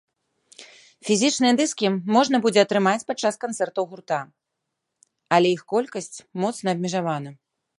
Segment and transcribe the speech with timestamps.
[1.09, 4.19] Фізічныя дыскі можна будзе атрымаць падчас канцэртаў гурта,
[5.37, 7.31] але іх колькасць моцна абмежавана.